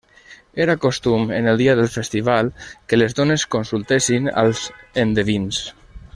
Era 0.63 0.75
costum 0.85 1.29
en 1.39 1.49
el 1.51 1.59
dia 1.59 1.75
del 1.79 1.91
festival 1.97 2.49
que 2.87 2.99
les 3.01 3.15
dones 3.21 3.45
consultessin 3.59 4.31
als 4.45 4.65
endevins. 5.05 5.63